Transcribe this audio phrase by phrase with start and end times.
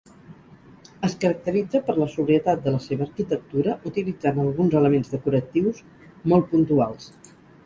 [1.07, 5.85] Es caracteritza per la sobrietat de la seva arquitectura utilitzant alguns elements decoratius
[6.35, 7.09] molt puntuals.